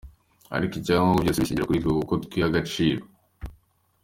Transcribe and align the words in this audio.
Ariko 0.55 0.73
icya 0.79 0.95
ngombwa, 0.99 1.23
byose 1.23 1.39
bishingira 1.41 1.67
kuri 1.67 1.81
twe 1.83 1.91
kuko 1.97 2.13
twiha 2.25 2.47
agaciro. 2.49 3.01